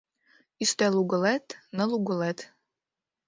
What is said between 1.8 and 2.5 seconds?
угылет